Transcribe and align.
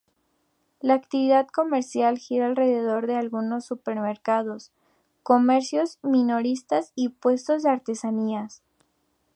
La 0.79 0.95
actividad 0.95 1.45
comercial, 1.47 2.17
gira 2.17 2.47
alrededor 2.47 3.05
de 3.05 3.17
algunos 3.17 3.65
supermercados, 3.65 4.71
comercios 5.21 5.99
minoristas 6.01 6.91
y 6.95 7.09
puestos 7.09 7.61
de 7.61 7.69
artesanías. 7.69 8.63